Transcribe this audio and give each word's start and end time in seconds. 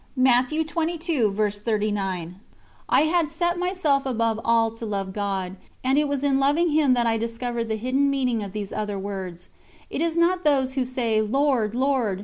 "I 0.27 0.41
had 2.89 3.29
set 3.29 3.59
myself 3.59 4.05
above 4.07 4.39
all 4.43 4.71
to 4.71 4.83
love 4.83 5.13
God, 5.13 5.57
and 5.83 5.97
it 5.99 6.07
was 6.07 6.23
in 6.23 6.39
loving 6.39 6.69
Him 6.69 6.93
that 6.95 7.05
I 7.05 7.19
discovered 7.19 7.65
the 7.65 7.75
hidden 7.75 8.09
meaning 8.09 8.41
of 8.41 8.51
these 8.51 8.73
other 8.73 8.97
words: 8.97 9.49
"It 9.91 10.01
is 10.01 10.17
not 10.17 10.43
those 10.43 10.73
who 10.73 10.85
say, 10.85 11.21
Lord, 11.21 11.75
Lord! 11.75 12.19